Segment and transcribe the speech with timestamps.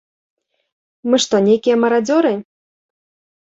[1.09, 2.33] Мы што нейкія марадзёры?